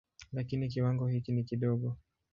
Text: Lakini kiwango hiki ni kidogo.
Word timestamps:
Lakini 0.33 0.67
kiwango 0.69 1.07
hiki 1.07 1.31
ni 1.31 1.43
kidogo. 1.43 1.97